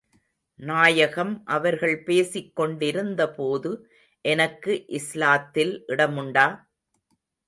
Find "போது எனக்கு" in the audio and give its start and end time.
3.29-4.85